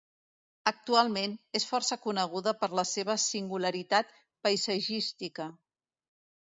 [0.69, 4.13] Actualment, és força coneguda per la seva singularitat
[4.49, 5.51] paisatgística.